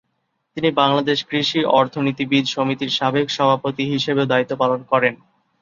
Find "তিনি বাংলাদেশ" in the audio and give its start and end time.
0.57-1.19